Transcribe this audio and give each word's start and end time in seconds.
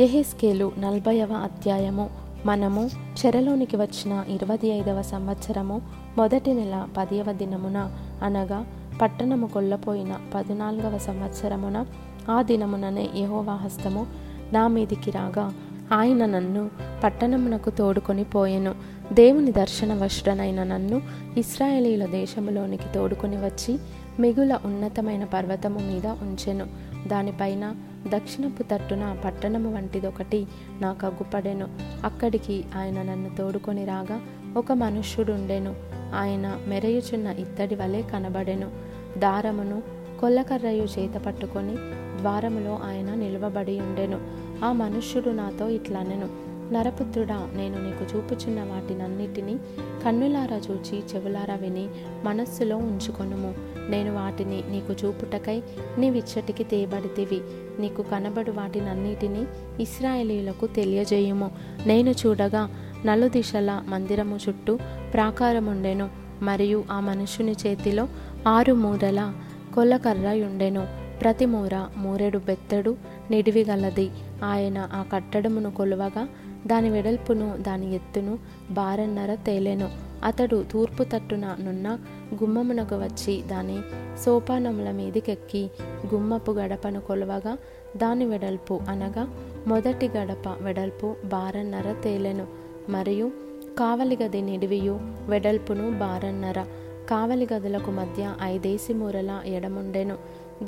ఎహెస్కేలు 0.00 0.72
నలభైవ 0.78 1.32
అధ్యాయము. 1.32 2.10
మనము 2.46 2.90
చెరలోనికి 3.18 3.76
వచ్చిన 3.76 4.24
ఇరవై 4.28 4.68
ఐదవ 4.68 5.02
సంవత్సరము 5.02 5.82
మొదటి 6.18 6.54
నెల 6.54 6.88
పదియవ 6.96 7.32
దినమున 7.32 7.92
అనగా 8.22 8.66
పట్టణము 9.02 9.46
కొల్లపోయిన 9.46 10.16
పద్నాలుగవ 10.34 10.98
సంవత్సరమున 10.98 11.86
ఆ 12.30 12.42
దినముననే 12.42 13.08
యెహోవా 13.14 13.54
హస్తము 13.54 14.06
నా 14.52 14.68
మీదికి 14.68 15.10
రాగా 15.10 15.52
ఆయన 15.92 16.26
నన్ను 16.26 16.70
పట్టణమునకు 17.04 17.70
తోడుకొని 17.70 18.24
పోయెను. 18.24 18.74
దేవుని 19.12 19.52
దర్శన 19.52 19.94
వశుడనైన 20.04 20.62
నన్ను 20.62 21.02
ఇస్రాయేలీల 21.36 22.06
దేశములోనికి 22.06 22.92
తోడుకొని 22.94 23.36
వచ్చి 23.36 23.78
మిగుల 24.20 24.58
ఉన్నతమైన 24.64 25.24
పర్వతము 25.24 25.78
మీద 25.78 26.06
ఉంచెను. 26.06 26.66
దానిపైన 27.08 27.74
దక్షిణపు 28.08 28.62
తట్టున 28.62 29.16
పట్టణము 29.24 29.74
వంటిదొకటి 29.74 30.46
నాకు 30.80 31.06
అగ్గుపడెను 31.06 31.68
అక్కడికి 32.04 32.64
ఆయన 32.76 33.02
నన్ను 33.02 33.30
తోడుకొని 33.38 33.84
రాగా 33.84 34.20
ఒక 34.56 34.72
మనుష్యుడుండెను. 34.72 35.74
ఆయన 36.14 36.60
మెరయుచున్న 36.68 37.26
ఇత్తడి 37.26 37.74
వలె 37.74 38.02
కనబడెను. 38.02 38.70
దారమును 39.18 39.82
కొల్లకర్రయు 40.20 40.82
చేత 40.82 41.14
పట్టుకొని 41.14 41.76
ద్వారములో 42.20 42.78
ఆయన 42.84 43.14
నిలువబడి 43.14 43.80
ఉండెను 43.80 44.20
ఆ 44.64 44.72
మనుష్యుడు 44.72 45.30
నాతో 45.30 45.68
ఇట్లనెను. 45.68 46.49
నరపుత్రుడా 46.72 47.50
నేను 47.54 47.84
నీకు 47.84 48.16
చూపుచున్న 48.16 48.60
వాటినన్నిటినీ 48.60 49.58
కన్నులారా 50.04 50.56
చూచి 50.56 51.02
చెవులారా 51.14 51.54
విని 51.54 51.88
మనస్సులో 52.24 52.76
ఉంచుకొనుము. 52.76 53.54
నేను 53.88 54.14
వాటిని 54.14 54.62
నీకు 54.70 55.06
చూపుటకై 55.06 55.62
నీవిచ్చటికి 55.98 56.64
తేబడితివి. 56.64 57.40
నీకు 57.78 58.02
కనబడు 58.02 58.50
వాటినన్నిటినీ 58.50 59.46
ఇస్రాయేలీలకు 59.80 60.66
తెలియజేయుము. 60.66 61.50
నేను 61.86 62.10
చూడగా 62.10 62.70
నలుదిశల 63.06 63.82
మందిరము 63.88 64.38
చుట్టూ 64.48 64.78
ప్రాకారముండెను 65.12 66.08
మరియు 66.42 66.84
ఆ 66.90 67.00
మనుషుని 67.00 67.52
చేతిలో 67.52 68.08
ఆరు 68.48 68.72
మూరల 68.72 69.34
కొల్లకర్ర 69.74 70.28
ఉండెను 70.28 70.86
ప్రతి 71.20 71.46
మూర 71.46 71.86
మూరెడు 71.96 72.38
బెత్తడు 72.38 72.96
నిడివిగలది. 73.30 74.10
ఆయన 74.44 74.88
ఆ 74.92 75.04
కట్టడమును 75.12 75.70
కొలువగా 75.70 76.28
దాని 76.66 76.90
వెడల్పును 76.90 77.56
దాని 77.56 77.94
ఎత్తును 77.94 78.38
బారన్నర 78.70 79.34
తేలెను. 79.34 79.90
అతడు 80.24 80.64
తూర్పు 80.70 81.04
తట్టున 81.04 81.56
నున్న 81.60 81.98
గుమ్మమునకు 82.42 82.96
వచ్చి 82.96 83.42
దాని 83.42 83.80
సోపానముల 84.24 84.90
మీదికెక్కి 84.90 85.70
గుమ్మపు 86.14 86.52
గడపను 86.52 87.00
కొలువగా 87.00 87.58
దాని 87.96 88.24
వెడల్పు 88.24 88.80
అనగా 88.88 89.28
మొదటి 89.66 90.08
గడప 90.08 90.48
వెడల్పు 90.60 91.16
బారన్నర 91.24 91.94
తేలెను. 92.04 92.46
మరియు 92.88 93.32
కావలి 93.78 94.18
గది 94.22 94.40
నిడివియు 94.40 95.00
వెడల్పును 95.28 95.90
బారన్నర. 95.90 96.66
కావలి 97.10 97.48
గదులకు 97.52 97.90
మధ్య 97.90 98.34
ఐదేసి 98.42 98.94
మూరల 98.94 99.42
ఎడముండెను. 99.46 100.16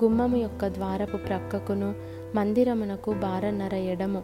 గుమ్మము 0.05 0.37
యొక్క 0.37 0.67
ద్వారపు 0.67 1.17
ప్రక్కకును 1.17 1.95
మందిరమునకు 2.35 3.13
బారన్నర 3.13 3.75
ఎడము 3.75 4.23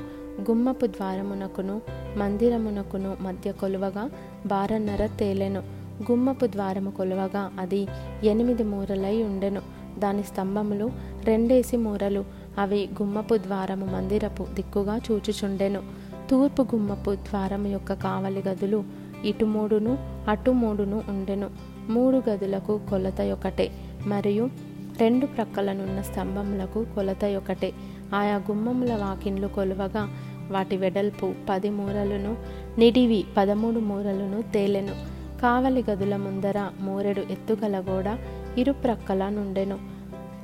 గుమ్మపు 0.51 0.87
ద్వారమునకును 0.87 1.81
మందిరమునకును 2.17 3.17
మధ్య 3.21 3.53
కొలువగా 3.53 4.11
బారన్నర 4.47 5.07
తేలెను. 5.07 5.63
గుమ్మపు 6.11 6.47
ద్వారము 6.47 6.91
కొలువగా 6.91 7.51
అది 7.59 7.87
ఎనిమిది 8.25 8.65
మూరలై 8.65 9.23
ఉండెను. 9.23 9.63
దాని 9.99 10.23
స్తంభములు 10.23 10.91
రెండేసి 11.25 11.77
మూరలు. 11.77 12.25
అవి 12.59 12.89
గుమ్మపు 13.03 13.37
ద్వారము 13.37 13.87
మందిరపు 13.87 14.47
దిక్కుగా 14.55 15.01
చూచుచుండెను. 15.11 15.83
తూర్పు 16.31 16.63
గుమ్మపు 16.63 17.15
ద్వారము 17.15 17.69
యొక్క 17.69 17.93
కావలి 17.93 18.43
గదులు 18.49 18.85
ఇటు 19.25 19.45
మూడును 19.45 19.99
అటు 20.29 20.51
మూడును 20.51 21.03
ఉండెను. 21.09 21.51
మూడు 21.89 22.23
గదులకు 22.31 22.81
కొలత 22.91 23.21
ఒకటే 23.21 23.71
మరియు 24.07 24.51
రెండు 24.99 25.27
ప్రక్కలనున్న 25.27 26.03
స్తంభములకు 26.03 26.87
కొలత 26.95 27.25
ఒకటే 27.25 27.73
ఆయా 28.15 28.37
గుమ్మముల 28.37 28.95
వాకిన్లు 28.95 29.49
కొలువగా 29.49 30.09
వాటి 30.51 30.77
వెడల్పు 30.77 31.35
పది 31.49 31.71
మూరలను 31.71 32.37
నిడివి 32.79 33.25
పదమూడు 33.37 33.79
మూరలను 33.79 34.43
తేలెను. 34.43 34.93
కావలి 35.41 35.85
గదుల 35.91 36.17
ముందర 36.17 36.71
మూరెడు 36.81 37.21
ఎత్తుగల 37.21 37.85
గోడ 37.91 38.19
ఇరు 38.59 38.73
ప్రక్కల 38.73 39.29
నుండెను. 39.29 39.79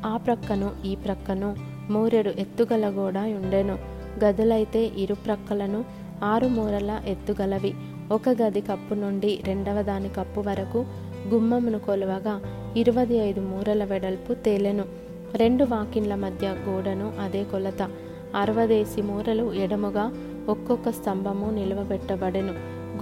ఆ 0.06 0.16
ప్రక్కను 0.16 0.72
ఈ 0.84 0.94
ప్రక్కను 0.94 1.56
మూరెడు 1.90 2.30
ఎత్తుగల 2.30 2.88
గోడ 2.88 3.18
ఉండెను 3.18 3.78
గదులైతే 4.24 4.84
ఇరు 4.84 5.14
ప్రక్కలను 5.14 5.84
ఆరు 6.24 6.46
మూరల 6.46 7.00
ఎత్తుగలవి. 7.06 7.74
ఒక 8.12 8.28
గది 8.42 8.60
కప్పు 8.60 8.94
నుండి 8.94 9.40
రెండవ 9.44 9.82
దాని 9.82 10.08
కప్పు 10.08 10.40
వరకు 10.40 10.86
గుమ్మమును 11.28 11.78
కొలువగా 11.78 12.40
ఇరవై 12.76 13.14
ఐదు 13.14 13.40
మూరల 13.40 13.84
వెడల్పు 13.84 14.34
తేలెను. 14.34 14.84
రెండు 15.36 15.64
వాకిన్ల 15.64 16.14
మధ్య 16.14 16.48
గోడను 16.48 17.12
అదే 17.20 17.44
కొలత. 17.44 17.90
అరవదేసి 18.34 19.02
మూరలు 19.02 19.52
ఎడముగా 19.52 20.12
ఒక్కొక్క 20.48 20.90
స్తంభము 20.90 21.50
నిలువబెట్టబడెను. 21.50 22.52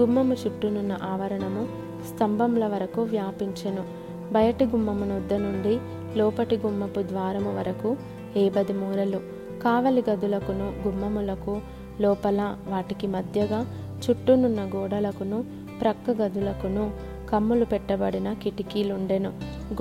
గుమ్మము 0.00 0.34
చుట్టూనున్న 0.34 0.98
ఆవరణము 1.02 1.68
స్తంభంల 2.08 2.66
వరకు 2.66 3.02
వ్యాపించెను. 3.02 3.84
బయటి 4.32 4.64
గుమ్మము 4.64 5.04
నొద్ద 5.04 5.34
నుండి 5.34 5.78
లోపటి 6.18 6.56
గుమ్మపు 6.56 7.00
ద్వారము 7.00 7.58
వరకు 7.58 7.96
ఏబది 8.36 8.72
మూరలు. 8.72 9.20
కావలి 9.62 10.04
గదులకును 10.10 10.88
గుమ్మములకు 10.88 11.60
లోపల 12.00 12.56
వాటికి 12.68 13.06
మధ్యగా 13.06 13.66
చుట్టూనున్న 14.04 14.70
గోడలకును 14.76 15.44
ప్రక్క 15.80 16.10
గదులకును 16.10 16.90
కమ్ములు 17.32 17.64
పెట్టబడిన 17.64 18.32
కిటికీలుండెను. 18.32 19.30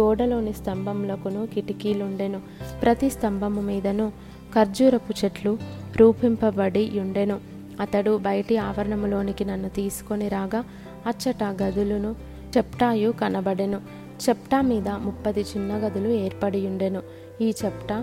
గోడలోని 0.02 0.54
స్తంభములకును 0.54 1.48
కిటికీలుండెను. 1.48 2.42
ప్రతి 2.82 3.10
స్తంభము 3.10 3.62
మీదను 3.62 4.12
ఖర్జూరపు 4.56 5.14
చెట్లు 5.26 5.58
రూపింపబడి 5.98 7.00
ఉండెను 7.00 7.40
అతడు 7.80 8.18
బయటి 8.18 8.58
ఆవరణములోనికి 8.58 9.46
నన్ను 9.46 9.70
తీసుకొని 9.70 10.28
రాగా 10.28 10.64
అచ్చట 11.08 11.44
గదులను 11.44 12.16
చెప్టాయు 12.58 13.12
కనబడెను. 13.12 13.82
చెప్టా 14.30 14.62
మీద 14.62 14.88
ముప్పది 14.88 15.42
చిన్న 15.42 15.78
గదులు 15.78 16.10
ఏర్పడి 16.10 16.68
ఉండెను 16.68 17.02
ఈ 17.42 17.54
చెప్ట 17.66 17.94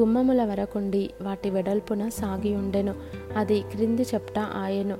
గుమ్మముల 0.00 0.44
వరకుండి 0.44 1.10
వాటి 1.22 1.50
వెడల్పున 1.50 2.08
సాగి 2.08 2.54
ఉండెను 2.54 2.94
అది 3.36 3.60
క్రింది 3.60 4.02
చెప్ట 4.02 4.38
ఆయెను. 4.38 4.96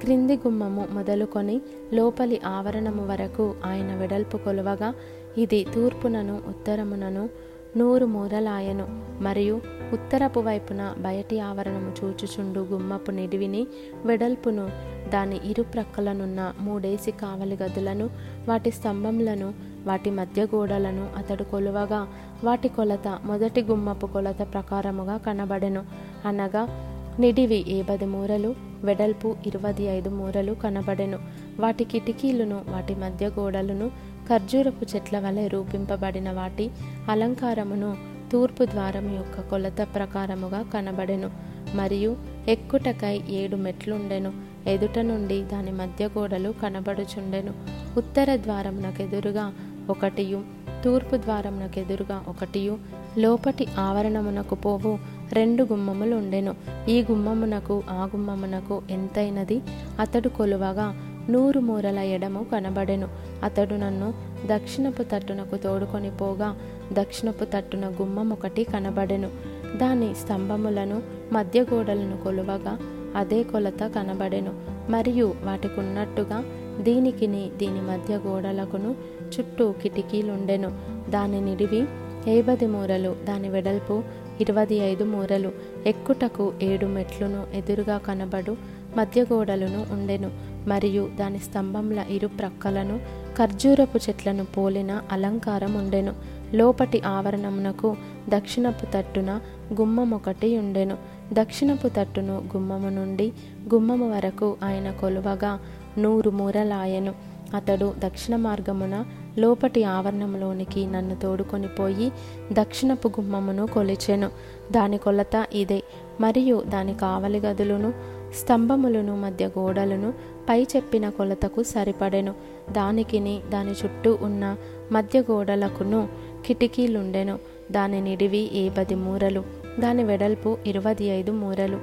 క్రింది 0.00 0.36
గుమ్మము 0.36 0.88
మొదలుకొని 0.92 1.60
లోపలి 1.94 2.40
ఆవరణము 2.46 3.06
వరకు 3.06 3.54
ఆయన 3.64 3.94
వెడల్పు 3.94 4.36
కొలువగా 4.36 4.94
ఇది 5.38 5.66
తూర్పునను 5.74 6.40
ఉత్తరమునను 6.48 7.28
నూరు 7.76 8.06
మూరలాయను 8.06 8.86
మరియు 9.20 9.60
ఉత్తరపు 9.92 10.40
వైపున 10.40 10.94
బయటి 10.98 11.40
ఆవరణము 11.40 11.92
చూచుచుండు 12.04 12.60
గుమ్మపు 12.60 13.10
నిడివిని 13.10 13.66
వెడల్పును 14.04 14.70
దాని 15.08 15.40
ఇరు 15.44 15.62
ప్రక్కలనున్న 15.62 16.54
మూడేసి 16.60 17.10
కావలి 17.10 17.58
గదులను 17.62 18.10
వాటి 18.48 18.70
స్తంభములను 18.70 19.54
వాటి 19.86 20.10
మధ్య 20.10 20.44
గోడలను 20.44 21.08
అతడు 21.16 21.44
కొలువగా 21.44 22.08
వాటి 22.44 22.68
కొలత 22.68 23.18
మొదటి 23.24 23.62
గుమ్మపు 23.62 24.06
కొలత 24.06 24.38
ప్రకారముగా 24.52 25.16
కనబడెను. 25.16 25.84
అనగా 26.26 26.94
నిడివి 27.18 27.64
ఏబది 27.68 28.06
మూరలు 28.06 28.54
వెడల్పు 28.84 29.36
ఇరవై 29.46 29.82
ఐదు 29.82 30.08
మూరలు 30.08 30.52
కనబడెను. 30.52 31.18
వాటి 31.60 31.84
కిటికీలను 31.84 32.60
వాటి 32.68 32.94
మధ్య 32.94 33.28
గోడలను 33.28 33.88
ఖర్జూరపు 34.28 34.86
చెట్ల 34.96 35.18
వలె 35.18 35.48
రూపింపబడిన 35.48 36.32
వాటి 36.32 36.70
అలంకారమును 37.10 37.96
తూర్పు 38.32 38.64
ద్వారం 38.64 39.14
యొక్క 39.14 39.40
కొలత 39.40 39.88
ప్రకారముగా 39.94 40.62
కనబడెను. 40.74 41.30
మరియు 41.74 42.16
ఎక్కుటకై 42.48 43.20
ఏడు 43.28 43.56
మెట్లుండెను. 43.56 44.32
ఎదుట 44.66 44.98
నుండి 44.98 45.42
దాని 45.42 45.72
మధ్య 45.72 46.06
గోడలు 46.06 46.54
కనబడుచుండెను. 46.62 47.52
ఉత్తర 47.96 48.36
ద్వారమునకెదురుగా 48.36 49.52
ఒకటియు 49.90 50.42
తూర్పు 50.84 51.16
ద్వారమునకెదురుగా 51.16 52.24
ఒకటియు 52.28 52.78
లోపటి 53.18 53.66
ఆవరణమునకు 53.78 54.54
పోవు 54.54 55.17
రెండు 55.32 55.64
గుమ్మములు 55.64 56.16
ఉండెను. 56.16 56.54
ఈ 56.88 57.04
గుమ్మమునకు 57.10 57.82
ఆ 57.90 58.08
గుమ్మమునకు 58.16 58.82
ఎంతైనది? 58.90 59.62
అతడు 60.00 60.28
కొలువగా 60.28 60.94
నూరు 61.30 61.60
మూరల 61.60 61.98
ఎడము 61.98 62.46
కనబడెను. 62.52 63.08
అతడు 63.44 63.74
నన్ను 63.74 64.14
దక్షిణపు 64.46 65.02
తట్టునకు 65.02 65.56
తోడుకొని 65.56 66.10
పోగా 66.10 66.56
దక్షిణపు 66.92 67.44
తట్టున 67.44 67.86
గుమ్మం 67.86 68.30
ఒకటి 68.30 68.64
కనబడెను. 68.64 69.30
దాని 69.76 70.14
స్తంభములను 70.14 71.02
మధ్య 71.32 71.62
గోడలను 71.62 72.16
కొలువగా 72.16 72.78
అదే 73.16 73.42
కొలత 73.42 73.82
కనబడెను. 73.82 74.52
మరియు 74.90 75.34
వాటికున్నట్టుగా 75.44 76.44
దీనికిని 76.80 77.50
దీని 77.56 77.80
మధ్య 77.80 78.16
గోడలకును 78.16 78.94
చుట్టూ 79.22 79.72
కిటికీలుండెను. 79.72 80.72
దాని 81.10 81.40
నిడివి 81.40 81.86
ఏబది 82.30 82.66
మూరలు 82.66 83.16
దాని 83.24 83.48
వెడల్పు 83.48 84.02
ఇరవై 84.40 84.74
ఐదు 84.74 85.04
మూరలు. 85.04 85.52
ఎక్కుటకు 85.86 86.52
ఏడు 86.62 86.86
మెట్లును 86.86 87.46
ఎదురుగా 87.54 87.98
కనబడు 87.98 88.56
మధ్య 88.96 89.22
గోడలను 89.32 89.86
ఉండెను. 89.92 90.30
మరియు 90.68 91.10
దాని 91.18 91.38
స్తంభంల 91.38 92.04
ఇరు 92.10 92.28
ప్రక్కలను 92.28 93.00
ఖర్జూరపు 93.38 93.98
చెట్లను 93.98 94.44
పోలిన 94.44 95.02
అలంకారం 95.12 95.74
ఉండెను. 95.74 96.14
లోపటి 96.54 97.00
ఆవరణమునకు 97.00 97.96
దక్షిణపు 98.28 98.84
తట్టున 98.84 99.40
గుమ్మం 99.80 100.10
ఒకటి 100.10 100.58
ఉండెను. 100.58 100.96
దక్షిణపు 101.32 101.88
తట్టును 101.88 102.32
గుమ్మము 102.32 102.88
నుండి 102.88 103.32
గుమ్మము 103.74 104.16
వరకు 104.16 104.56
ఆయన 104.64 104.90
కొలువగా 104.90 105.60
నూరు 105.98 106.30
మూరలాయెను. 106.30 107.27
అతడు 107.54 107.94
దక్షిణ 107.98 108.36
మార్గమున 108.36 109.04
లోపటి 109.38 109.84
ఆవరణంలోనికి 109.84 110.86
నన్ను 110.86 111.14
తోడుకొని 111.14 111.68
పోయి 111.68 112.12
దక్షిణపు 112.52 113.08
గుమ్మమును 113.08 113.66
కొలిచెను. 113.66 114.30
దాని 114.72 114.98
కొలత 114.98 115.46
ఇదే. 115.52 115.82
మరియు 116.20 116.62
దాని 116.68 116.94
కావలి 116.94 117.40
గదులను 117.40 117.92
స్తంభములను 118.34 119.16
మధ్య 119.16 119.46
గోడలను 119.46 120.12
పై 120.48 120.62
చెప్పిన 120.62 121.08
కొలతకు 121.08 121.62
సరిపడెను. 121.62 122.34
దానికిని 122.72 123.40
దాని 123.50 123.70
చుట్టూ 123.70 124.18
ఉన్న 124.22 124.56
మధ్య 124.92 125.20
గోడలకును 125.20 126.08
కిటికీలుండెను. 126.46 127.38
దాని 127.72 128.00
నిడివి 128.00 128.58
ఏ 128.58 128.68
పది 128.68 128.94
మూరలు 128.94 129.44
దాని 129.80 130.04
వెడల్పు 130.04 130.58
ఇరవై 130.66 131.04
ఐదు 131.04 131.32
మూరలు 131.32 131.78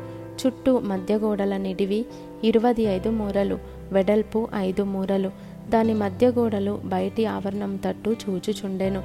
చుట్టూ 0.46 0.80
మధ్య 0.80 1.16
గోడల 1.16 1.58
నిడివి 1.58 2.06
ఇరవై 2.44 2.82
ఐదు 2.82 3.10
మూరలు 3.10 3.60
వెడల్పు 3.92 4.48
ఐదు 4.56 4.84
మూరలు 4.84 5.55
దాని 5.70 5.94
మధ్య 5.94 6.30
గోడలు 6.30 6.82
బయటి 6.86 7.26
ఆవరణం 7.26 7.76
తట్టు 7.76 8.16
చూచుచుండెను. 8.30 9.04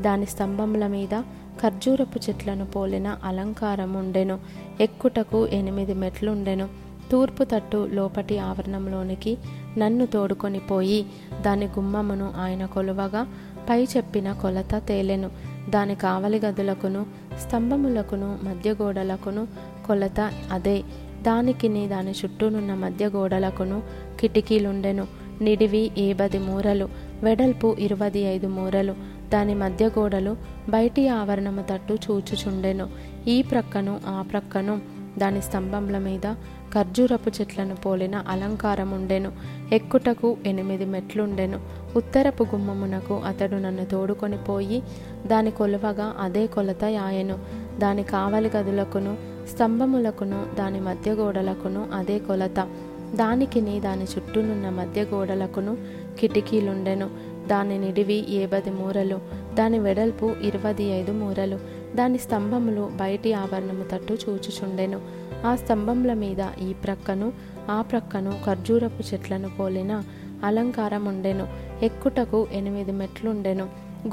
దాని 0.00 0.26
స్తంభముల 0.26 0.86
మీద 0.86 1.20
ఖర్జూరపు 1.62 2.20
చెట్లను 2.28 2.66
పోలిన 2.66 3.16
అలంకారం 3.24 3.94
ఉండెను 3.94 4.38
ఎక్కుటకు 4.80 5.46
ఎనిమిది 5.46 5.94
మెట్లుండెను. 5.94 6.68
తూర్పు 7.12 7.44
తట్టు 7.44 7.88
లోపటి 7.92 8.38
ఆవరణంలోనికి 8.38 9.38
నన్ను 9.78 10.06
తోడుకొని 10.06 10.58
పోయి 10.58 11.06
దాని 11.40 11.66
గుమ్మమును 11.66 12.32
ఆయన 12.36 12.66
కొలువగా 12.66 13.26
పై 13.70 13.84
చెప్పిన 13.84 14.32
కొలత 14.32 14.82
తేలెను. 14.88 15.30
దాని 15.70 15.94
కావలి 15.94 16.38
గదులకును 16.38 17.06
స్తంభములకును 17.38 18.38
మధ్య 18.42 18.72
గోడలకును 18.72 19.46
కొలత 19.86 20.32
అదే. 20.52 20.82
దానికిని 21.22 21.88
దాని 21.88 22.10
చుట్టూనున్న 22.10 22.74
మధ్య 22.74 23.08
గోడలకును 23.08 23.82
కిటికీలుండెను. 24.20 25.21
నిడివి 25.42 25.90
ఏబది 25.98 26.38
మూరలు 26.38 26.88
వెడల్పు 27.22 27.76
ఇరవై 27.78 28.18
ఐదు 28.18 28.46
మూరలు. 28.46 28.94
దాని 29.32 29.54
మధ్య 29.54 29.86
గోడలు 29.86 30.36
బయటి 30.68 31.08
ఆవరణము 31.08 31.62
తట్టు 31.70 31.94
చూచుచుండెను. 31.94 32.88
ఈ 33.28 33.42
ప్రక్కను 33.42 34.00
ఆ 34.06 34.22
ప్రక్కను 34.32 34.80
దాని 35.18 35.42
స్తంభంల 35.42 35.98
మీద 35.98 36.34
ఖర్జూరపు 36.74 37.30
చెట్లను 37.40 37.74
పోలిన 37.74 38.14
అలంకారం 38.28 38.90
ఉండెను 38.90 39.32
ఎక్కుటకు 39.72 40.36
ఎనిమిది 40.46 40.84
మెట్లుండెను. 40.84 41.60
ఉత్తరపు 41.96 42.44
గుమ్మమునకు 42.44 43.14
అతడు 43.14 43.56
నన్ను 43.56 43.84
తోడుకొని 43.84 44.36
పోయి 44.36 44.82
దాని 45.26 45.50
కొలువగా 45.50 46.14
అదే 46.20 46.46
కొలత 46.46 46.84
యాయెను. 46.84 47.38
దాని 47.78 48.02
కావలి 48.02 48.50
గదులకును 48.56 49.16
స్తంభములకును 49.52 50.46
దాని 50.58 50.80
మధ్య 50.80 51.12
గోడలకును 51.12 51.86
అదే 51.94 52.18
కొలత. 52.18 52.68
దానికిని 53.14 53.80
దాని 53.80 54.04
చుట్టూనున్న 54.04 54.68
మధ్య 54.68 55.02
గోడలకును 55.02 55.76
కిటికీలుండెను. 56.18 57.32
దాని 57.46 57.78
నిడివి 57.78 58.34
ఏబది 58.34 58.70
మూరలు 58.70 59.20
దాని 59.54 59.78
వెడల్పు 59.78 60.34
ఇరవై 60.42 60.84
ఐదు 60.84 61.12
మూరలు 61.12 61.58
దాని 61.96 62.18
స్తంభములు 62.18 62.90
బయటి 62.94 63.32
ఆవరణము 63.32 63.84
తట్టు 63.92 64.18
చూచుచుండెను. 64.28 65.00
ఆ 65.46 65.56
స్తంభముల 65.56 66.14
మీద 66.14 66.40
ఈ 66.62 66.72
ప్రక్కను 66.72 67.32
ఆ 67.70 67.82
ప్రక్కను 67.82 68.34
ఖర్జూరపు 68.46 69.14
చెట్లను 69.14 69.50
పోలిన 69.60 70.02
అలంకారం 70.44 71.04
ఉండెను 71.04 71.46
ఎక్కుటకు 71.82 72.46
ఎనిమిది 72.52 72.92
మెట్లుండెను. 72.92 73.64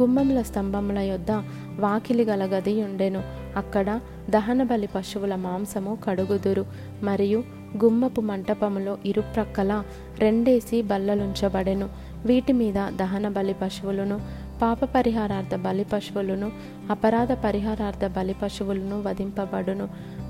గుమ్మముల 0.02 0.42
స్తంభముల 0.42 1.00
యొద్ద 1.00 1.32
వాకిలి 1.80 2.24
గల 2.24 2.46
గది 2.46 2.84
ఉండెను 2.84 3.24
అక్కడ 3.56 4.00
దహన 4.30 4.64
బలి 4.64 4.90
పశువుల 4.96 5.36
మాంసము 5.36 5.98
కడుగుదురు. 6.08 6.66
మరియు 7.04 7.44
గుమ్మపు 7.84 8.22
మంటపములో 8.22 8.98
ఇరుప్రక్కల 9.06 9.84
రెండేసి 10.20 10.82
బల్లలుంచబడెను. 10.82 11.90
వీటి 12.26 12.54
మీద 12.54 12.74
దహన 12.74 13.28
బలి 13.28 13.56
పశువులను 13.62 14.22
పాప 14.62 14.86
పరిహారార్థ 14.86 15.56
బలి 15.56 15.84
పశువులను 15.84 16.52
అపరాధ 16.90 17.32
పరిహారార్థ 17.32 18.06
బలి 18.06 18.36
పశువులను 18.42 19.02
వధింపబడును. 19.02 19.88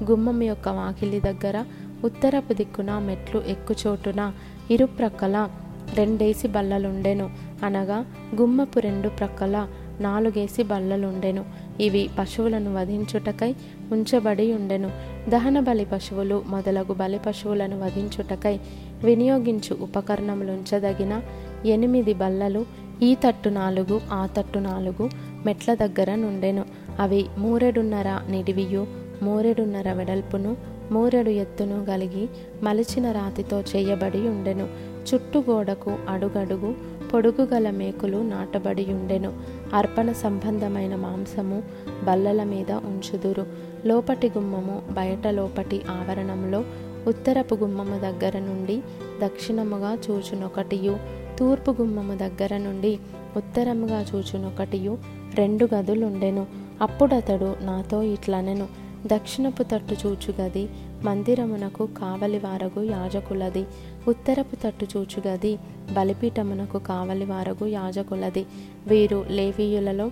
గుమ్మం 0.09 0.43
యొక్క 0.43 0.69
వాకిలి 0.69 1.19
దగ్గర 1.19 1.65
ఉత్తరపు 2.03 2.53
దిక్కున 2.53 2.99
మెట్లు 2.99 3.43
ఎక్కుచోటున 3.47 4.33
ఇరుప్రక్కల 4.71 5.49
రెండేసి 5.95 6.47
బల్లలుండెను. 6.47 7.29
అనగా 7.63 8.05
గుమ్మపు 8.35 8.79
రెండు 8.79 9.09
ప్రక్కల 9.09 9.67
నాలుగేసి 9.99 10.63
బల్లలుండెను. 10.63 11.45
ఇవి 11.79 12.09
పశువులను 12.19 12.75
వధించుటకై 12.75 13.55
ఉంచబడి 13.91 14.53
ఉండెను. 14.53 14.91
దహన 15.29 15.59
బలి 15.59 15.85
పశువులు 15.85 16.43
మొదలగు 16.47 16.93
బలి 16.93 17.19
పశువులను 17.25 17.85
వధించుటకై 17.85 18.59
వినియోగించు 19.03 19.77
ఉపకరణములుంచదగిన 19.81 21.21
ఎనిమిది 21.65 22.13
బల్లలు 22.13 22.65
ఈ 23.03 23.15
తట్టు 23.15 23.49
నాలుగు 23.49 24.01
ఆ 24.11 24.27
తట్టు 24.37 24.59
నాలుగు 24.59 25.09
మెట్ల 25.45 25.73
దగ్గర 25.73 26.15
నుండెను. 26.15 26.65
అవి 26.99 27.25
మూరెడున్నర 27.37 28.31
నిడివియు 28.31 28.87
మూరెడున్నర 29.23 29.93
వెడల్పును 29.93 30.57
మూరెడు 30.91 31.29
ఎత్తును 31.29 31.85
కలిగి 31.85 32.29
మలిచిన 32.63 33.11
రాతితో 33.11 33.61
చేయబడి 33.61 34.17
ఉండెను. 34.17 34.67
చుట్టు 35.13 35.43
గోడకు 35.49 35.97
అడుగడుగు 36.09 36.98
పొడుగు 37.13 37.41
గల 37.41 37.69
మేకులు 37.69 38.17
నాటబడి 38.17 38.85
ఉండెను. 38.85 39.33
అర్పణ 39.73 40.11
సంబంధమైన 40.11 40.95
మాంసము 40.95 41.63
బల్లల 42.03 42.43
మీద 42.43 42.71
ఉంచుదురు. 42.71 43.45
లోపటి 43.85 44.27
గుమ్మము 44.27 44.81
బయట 44.91 45.27
లోపటి 45.27 45.81
ఆవరణంలో 45.89 46.63
ఉత్తరపు 47.07 47.55
గుమ్మము 47.55 47.99
దగ్గర 47.99 48.39
నుండి 48.39 48.81
దక్షిణముగా 49.23 49.97
చూచునొకటియు. 50.09 50.97
తూర్పు 51.39 51.75
గుమ్మము 51.81 52.17
దగ్గర 52.17 52.57
నుండి 52.57 52.99
ఉత్తరముగా 53.37 54.05
చూచునొకటియు. 54.15 54.97
రెండు 55.35 55.69
గదులుండెను. 55.75 56.45
అప్పుడతడు 56.81 57.55
నాతో 57.61 58.03
ఇట్లనెను. 58.03 58.67
దక్షిణపు 59.07 59.63
తట్టు 59.63 60.07
చూచు 60.07 60.41
గది 60.41 60.69
మందిరమునకు 61.03 61.85
కావలి 61.85 62.37
వారగు 62.37 62.83
యాజకులది. 62.83 63.65
ఉత్తరపు 64.07 64.55
తట్టు 64.55 64.87
చూచుగది. 64.97 65.57
బలిపీఠమునకు 65.93 66.79
కావలి 66.79 67.25
వారగు 67.25 67.65
యాజకులది. 67.65 68.45
వీరు 68.87 69.25
లేవీయులలో 69.29 70.09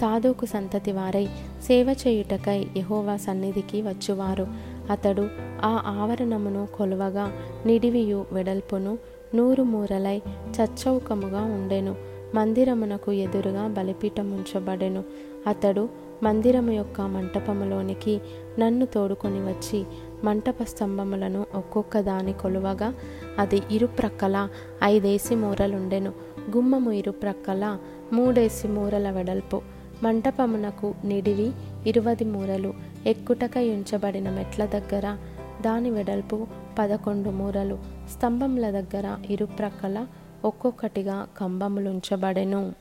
సాధుకు 0.00 0.46
సంతతి 0.46 0.92
వారై 0.92 1.26
సేవ 1.62 1.96
చేయుటకై 2.06 2.66
యహోవా 2.76 3.16
సన్నిధికి 3.16 3.82
వచ్చువారు. 3.82 4.46
అతడు 4.90 5.28
ఆ 5.64 5.82
ఆవరణమును 5.86 6.68
కొలువగా 6.78 7.32
నిడివియు 7.66 8.26
వెడల్పును 8.32 8.98
నూరు 9.34 9.62
మూరలై 9.62 10.22
చచ్చౌకముగా 10.62 11.42
ఉండెను. 11.42 11.94
మందిరమునకు 12.34 13.12
ఎదురుగా 13.12 13.68
బలిపీఠం 13.68 14.30
ఉంచబడెను 14.30 15.04
అతడు 15.46 15.88
మందిరము 16.22 16.70
యొక్క 16.70 17.00
మంటపములోనికి 17.00 18.20
నన్ను 18.58 18.86
తోడుకొని 18.86 19.40
వచ్చి 19.40 19.84
మంటప 20.24 20.62
స్తంభములను 20.62 21.46
ఒక్కొక్క 21.54 22.00
దాని 22.00 22.32
కొలువగా 22.32 22.94
అది 23.38 23.62
ఇరుప్రక్కల 23.70 24.48
ఐదేసి 24.84 25.34
మూరలుండెను. 25.34 26.12
గుమ్మము 26.56 26.92
ఇరుప్రక్కల 26.92 27.78
మూడేసి 28.12 28.68
మూరల 28.68 29.10
వెడల్పు. 29.10 29.62
మంటపమునకు 30.02 30.94
నిడివి 31.04 31.52
ఇరువది 31.86 32.24
మూరలు. 32.24 32.74
ఎక్కుటకై 33.06 33.70
ఉంచబడిన 33.70 34.30
మెట్ల 34.30 34.64
దగ్గర 34.64 35.16
దాని 35.62 35.90
వెడల్పు 35.90 36.46
పదకొండు 36.78 37.30
మూరలు. 37.30 37.78
స్తంభముల 38.12 38.70
దగ్గర 38.70 39.16
ఇరుప్రక్కల 39.30 40.06
ఒక్కొక్కటిగా 40.44 41.26
కంబములుంచబడెను 41.38 42.72